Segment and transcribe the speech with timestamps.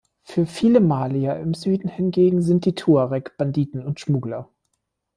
[0.23, 4.49] Für viele Malier im Süden hingegen sind die Tuareg Banditen und Schmuggler.